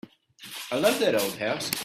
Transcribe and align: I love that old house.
I 0.71 0.79
love 0.79 0.99
that 1.01 1.13
old 1.13 1.35
house. 1.37 1.69